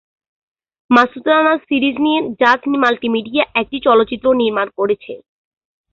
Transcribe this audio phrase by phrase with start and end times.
[0.89, 5.13] Masud Rana series নিয়ে জাজ মাল্টিমিডিয়া একটি চলচ্চিত্র নির্মান করছে।